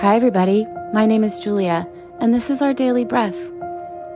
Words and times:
Hi, 0.00 0.14
everybody. 0.14 0.64
My 0.92 1.06
name 1.06 1.24
is 1.24 1.40
Julia, 1.40 1.84
and 2.20 2.32
this 2.32 2.50
is 2.50 2.62
our 2.62 2.72
daily 2.72 3.04
breath. 3.04 3.34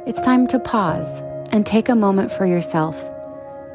It's 0.06 0.20
time 0.20 0.46
to 0.46 0.60
pause 0.60 1.22
and 1.50 1.66
take 1.66 1.88
a 1.88 1.96
moment 1.96 2.30
for 2.30 2.46
yourself. 2.46 2.96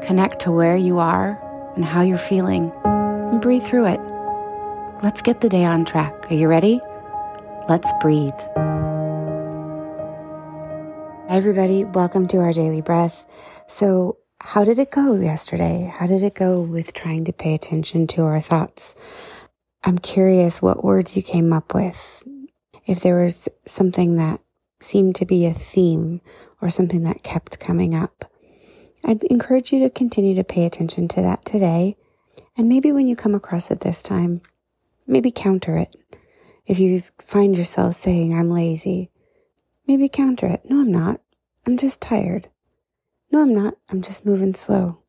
Connect 0.03 0.39
to 0.39 0.51
where 0.51 0.78
you 0.78 0.99
are 0.99 1.38
and 1.75 1.83
how 1.83 2.04
you're 2.04 2.17
feeling, 2.17 2.71
and 2.85 3.41
breathe 3.41 3.63
through 3.63 3.88
it. 3.88 3.99
Let's 5.04 5.21
get 5.21 5.41
the 5.41 5.49
day 5.49 5.65
on 5.65 5.83
track. 5.83 6.31
Are 6.31 6.35
you 6.35 6.47
ready? 6.47 6.79
Let's 7.67 7.91
breathe. 7.99 8.39
Hi, 11.27 11.35
everybody. 11.35 11.83
Welcome 11.83 12.25
to 12.29 12.37
our 12.37 12.53
daily 12.53 12.79
breath. 12.79 13.25
So, 13.67 14.19
how 14.39 14.63
did 14.63 14.79
it 14.79 14.91
go 14.91 15.15
yesterday? 15.15 15.91
How 15.93 16.07
did 16.07 16.23
it 16.23 16.35
go 16.35 16.61
with 16.61 16.93
trying 16.93 17.25
to 17.25 17.33
pay 17.33 17.53
attention 17.53 18.07
to 18.07 18.21
our 18.21 18.39
thoughts? 18.39 18.95
I'm 19.84 19.98
curious 19.98 20.62
what 20.62 20.84
words 20.84 21.16
you 21.16 21.22
came 21.22 21.54
up 21.54 21.73
with. 21.73 22.23
If 22.85 23.02
there 23.02 23.22
was 23.23 23.48
something 23.66 24.18
that 24.18 24.41
seemed 24.80 25.16
to 25.16 25.26
be 25.26 25.45
a 25.45 25.54
theme 25.54 26.22
or 26.62 26.70
something 26.70 27.04
that 27.04 27.23
kept 27.23 27.59
coming 27.59 27.95
up. 27.95 28.32
I'd 29.04 29.23
encourage 29.26 29.71
you 29.71 29.80
to 29.82 29.90
continue 29.90 30.35
to 30.35 30.44
pay 30.44 30.66
attention 30.66 31.08
to 31.09 31.21
that 31.21 31.45
today. 31.45 31.98
And 32.55 32.68
maybe 32.68 32.91
when 32.91 33.08
you 33.08 33.16
come 33.16 33.35
across 33.35 33.70
it 33.71 33.82
this 33.82 34.02
time, 34.02 34.41
maybe 35.05 35.32
counter 35.32 35.77
it. 35.77 35.96
If 36.66 36.80
you 36.80 36.99
find 37.20 37.55
yourself 37.55 37.96
saying, 37.96 38.38
I'm 38.38 38.49
lazy, 38.49 39.12
maybe 39.88 40.09
counter 40.09 40.48
it. 40.48 40.62
No, 40.66 40.82
I'm 40.82 40.91
not. 40.91 41.21
I'm 41.66 41.77
just 41.77 42.02
tired. 42.02 42.49
No, 43.32 43.41
I'm 43.41 43.54
not. 43.54 43.76
I'm 43.90 44.02
just 44.02 44.26
moving 44.26 44.54
slow. 44.54 44.99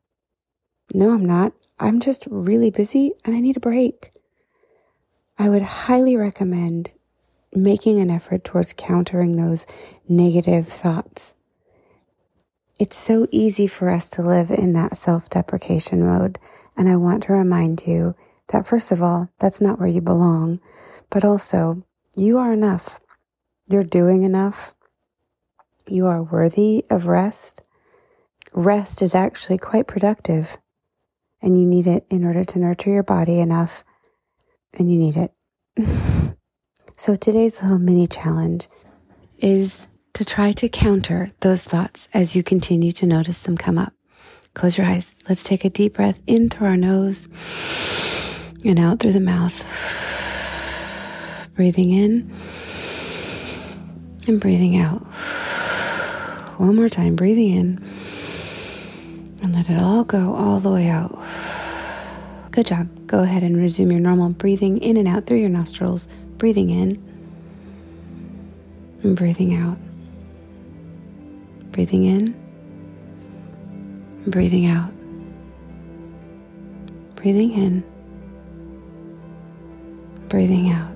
No, 0.93 1.11
I'm 1.11 1.25
not. 1.25 1.53
I'm 1.79 1.99
just 1.99 2.27
really 2.29 2.69
busy 2.69 3.13
and 3.25 3.35
I 3.35 3.39
need 3.39 3.57
a 3.57 3.61
break. 3.61 4.11
I 5.41 5.47
would 5.47 5.61
highly 5.61 6.17
recommend 6.17 6.91
making 7.53 8.01
an 8.01 8.11
effort 8.11 8.43
towards 8.43 8.73
countering 8.73 9.37
those 9.37 9.65
negative 10.09 10.67
thoughts. 10.67 11.33
It's 12.77 12.97
so 12.97 13.25
easy 13.31 13.65
for 13.65 13.89
us 13.89 14.09
to 14.11 14.21
live 14.21 14.51
in 14.51 14.73
that 14.73 14.97
self 14.97 15.29
deprecation 15.29 16.05
mode. 16.05 16.39
And 16.75 16.89
I 16.89 16.97
want 16.97 17.23
to 17.23 17.33
remind 17.33 17.87
you 17.87 18.15
that, 18.49 18.67
first 18.67 18.91
of 18.91 19.01
all, 19.01 19.29
that's 19.39 19.61
not 19.61 19.79
where 19.79 19.87
you 19.87 20.01
belong, 20.01 20.59
but 21.09 21.23
also 21.23 21.85
you 22.17 22.37
are 22.37 22.51
enough. 22.51 22.99
You're 23.69 23.81
doing 23.83 24.23
enough. 24.23 24.75
You 25.87 26.07
are 26.07 26.21
worthy 26.21 26.83
of 26.89 27.07
rest. 27.07 27.61
Rest 28.51 29.01
is 29.01 29.15
actually 29.15 29.57
quite 29.57 29.87
productive, 29.87 30.57
and 31.41 31.57
you 31.57 31.65
need 31.65 31.87
it 31.87 32.05
in 32.09 32.25
order 32.25 32.43
to 32.43 32.59
nurture 32.59 32.91
your 32.91 33.03
body 33.03 33.39
enough 33.39 33.85
and 34.77 34.91
you 34.91 34.97
need 34.97 35.17
it. 35.17 35.33
so 36.97 37.15
today's 37.15 37.61
little 37.61 37.79
mini 37.79 38.07
challenge 38.07 38.67
is 39.39 39.87
to 40.13 40.25
try 40.25 40.51
to 40.51 40.67
counter 40.67 41.29
those 41.39 41.63
thoughts 41.63 42.09
as 42.13 42.35
you 42.35 42.43
continue 42.43 42.91
to 42.91 43.05
notice 43.05 43.39
them 43.41 43.57
come 43.57 43.77
up. 43.77 43.93
Close 44.53 44.77
your 44.77 44.87
eyes. 44.87 45.15
Let's 45.27 45.43
take 45.43 45.63
a 45.63 45.69
deep 45.69 45.93
breath 45.93 46.19
in 46.27 46.49
through 46.49 46.67
our 46.67 46.77
nose 46.77 47.27
and 48.65 48.79
out 48.79 48.99
through 48.99 49.13
the 49.13 49.19
mouth. 49.19 49.63
Breathing 51.55 51.91
in 51.91 52.33
and 54.27 54.39
breathing 54.39 54.77
out. 54.77 55.01
One 56.59 56.75
more 56.75 56.89
time, 56.89 57.15
breathing 57.15 57.55
in 57.55 57.89
and 59.41 59.53
let 59.53 59.69
it 59.69 59.81
all 59.81 60.03
go 60.03 60.35
all 60.35 60.59
the 60.59 60.69
way 60.71 60.89
out. 60.89 61.18
Good 62.51 62.65
job. 62.65 63.07
Go 63.07 63.19
ahead 63.19 63.43
and 63.43 63.57
resume 63.57 63.91
your 63.91 63.99
normal 63.99 64.29
breathing 64.29 64.77
in 64.77 64.97
and 64.97 65.07
out 65.07 65.27
through 65.27 65.37
your 65.37 65.49
nostrils. 65.49 66.07
Breathing 66.37 66.69
in 66.69 67.01
and 69.03 69.15
breathing 69.15 69.55
out. 69.55 69.77
Breathing 71.71 72.03
in, 72.05 72.35
breathing 74.27 74.65
out. 74.65 74.91
Breathing 77.15 77.51
in, 77.53 77.83
breathing 80.27 80.69
out. 80.69 80.95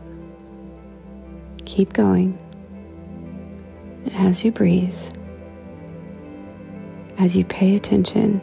Keep 1.66 1.94
going. 1.94 2.38
And 4.06 4.28
as 4.28 4.44
you 4.44 4.52
breathe, 4.52 4.98
as 7.18 7.36
you 7.36 7.46
pay 7.46 7.76
attention 7.76 8.42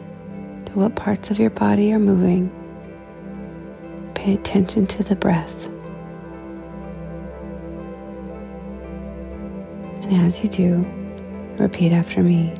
to 0.67 0.71
what 0.73 0.95
parts 0.95 1.29
of 1.29 1.39
your 1.39 1.49
body 1.49 1.91
are 1.93 1.99
moving, 1.99 2.49
Pay 4.21 4.35
attention 4.35 4.85
to 4.85 5.01
the 5.01 5.15
breath. 5.15 5.65
And 10.03 10.27
as 10.27 10.43
you 10.43 10.47
do, 10.47 10.85
repeat 11.57 11.91
after 11.91 12.21
me 12.21 12.53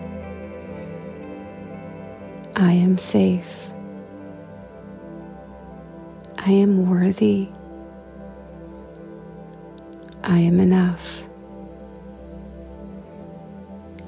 I 2.56 2.72
am 2.72 2.98
safe. 2.98 3.72
I 6.40 6.50
am 6.50 6.90
worthy. 6.90 7.48
I 10.24 10.40
am 10.40 10.60
enough. 10.60 11.24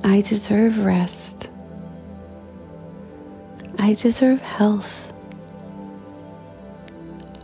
I 0.03 0.21
deserve 0.21 0.79
rest. 0.79 1.51
I 3.77 3.93
deserve 3.93 4.41
health. 4.41 5.12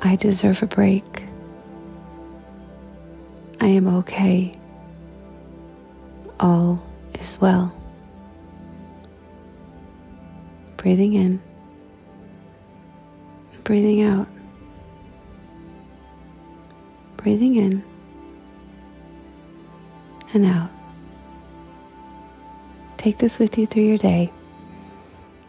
I 0.02 0.16
deserve 0.16 0.64
a 0.64 0.68
break. 0.68 1.24
I 3.60 3.68
am 3.68 3.88
okay. 3.98 4.58
All 6.40 6.82
is 7.20 7.38
well. 7.42 7.74
Breathing 10.78 11.14
in, 11.14 11.42
breathing 13.66 14.02
out. 14.02 14.28
Breathing 17.18 17.58
in 17.58 17.84
and 20.34 20.46
out. 20.46 20.70
Take 22.96 23.18
this 23.18 23.38
with 23.38 23.58
you 23.58 23.66
through 23.68 23.84
your 23.84 23.98
day. 23.98 24.32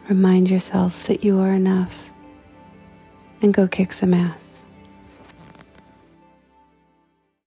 Remind 0.09 0.49
yourself 0.49 1.07
that 1.07 1.23
you 1.23 1.39
are 1.39 1.53
enough 1.53 2.09
and 3.41 3.53
go 3.53 3.67
kick 3.67 3.93
some 3.93 4.13
ass. 4.13 4.50